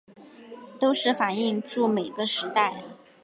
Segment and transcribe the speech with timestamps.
[0.79, 2.83] 都是反映著每个时代